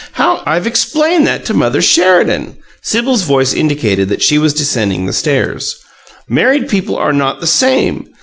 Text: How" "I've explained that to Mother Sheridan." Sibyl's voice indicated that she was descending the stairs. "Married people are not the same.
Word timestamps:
How" 0.13 0.41
"I've 0.47 0.65
explained 0.65 1.27
that 1.27 1.45
to 1.45 1.53
Mother 1.53 1.79
Sheridan." 1.79 2.57
Sibyl's 2.81 3.21
voice 3.21 3.53
indicated 3.53 4.09
that 4.09 4.23
she 4.23 4.39
was 4.39 4.51
descending 4.51 5.05
the 5.05 5.13
stairs. 5.13 5.75
"Married 6.27 6.67
people 6.69 6.95
are 6.97 7.13
not 7.13 7.39
the 7.39 7.45
same. 7.45 8.07